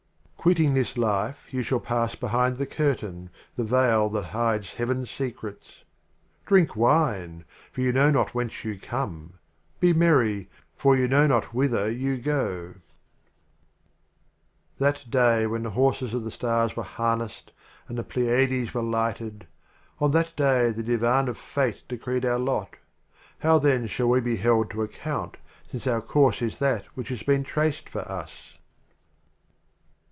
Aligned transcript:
LXXIV 0.41 0.45
A. 0.45 0.49
Quitting 0.55 0.73
this 0.73 0.97
Life 0.97 1.53
you 1.53 1.61
shall 1.61 1.79
pass 1.79 2.15
behind 2.15 2.57
the 2.57 2.65
Curtain— 2.65 3.29
The 3.57 3.63
Veil 3.63 4.09
that 4.09 4.23
hides 4.25 4.73
Heaven's 4.73 5.11
Secrets. 5.11 5.83
Drink 6.47 6.75
Wine! 6.75 7.45
for 7.71 7.81
you 7.81 7.93
know 7.93 8.09
not 8.09 8.33
whence 8.33 8.65
you 8.65 8.79
come; 8.79 9.33
Be 9.79 9.93
merry! 9.93 10.49
for 10.75 10.95
you 10.95 11.07
know 11.07 11.27
not 11.27 11.53
whither 11.53 11.91
you 11.91 12.17
go, 12.17 12.73
75 14.79 14.79
LXXV. 14.79 14.79
The 14.79 14.85
Literal 14.85 15.03
That 15.09 15.11
Day 15.11 15.45
when 15.45 15.61
the 15.61 15.69
Horses 15.69 16.13
of 16.15 16.23
the 16.23 16.31
Stars 16.31 16.75
were 16.75 16.81
Harnessed 16.81 17.51
and 17.87 17.95
the 17.99 18.03
Pleiades 18.03 18.73
were 18.73 18.81
lighted, 18.81 19.45
On 19.99 20.09
that 20.09 20.33
Day 20.35 20.71
the 20.71 20.81
Divan 20.81 21.27
of 21.29 21.37
Fate 21.37 21.83
de 21.87 21.99
creed 21.99 22.25
our 22.25 22.39
Lot. 22.39 22.77
How 23.41 23.59
then 23.59 23.85
shall 23.85 24.09
we 24.09 24.19
be 24.21 24.37
held 24.37 24.71
to 24.71 24.81
ac 24.81 24.93
count, 24.97 25.37
Since 25.71 25.85
our 25.85 26.01
Course 26.01 26.41
is 26.41 26.57
that 26.57 26.87
which 26.95 27.09
has 27.09 27.21
been 27.21 27.43
traced 27.43 27.87
for 27.87 28.01
us 28.11 28.57